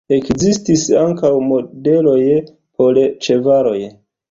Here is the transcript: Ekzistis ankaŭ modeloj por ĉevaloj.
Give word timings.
Ekzistis 0.15 0.85
ankaŭ 1.01 1.31
modeloj 1.51 2.17
por 2.39 3.01
ĉevaloj. 3.29 3.79